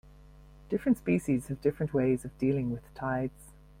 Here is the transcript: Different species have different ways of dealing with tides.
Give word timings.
Different 0.67 0.97
species 0.97 1.45
have 1.49 1.61
different 1.61 1.93
ways 1.93 2.25
of 2.25 2.35
dealing 2.39 2.71
with 2.71 2.91
tides. 2.95 3.53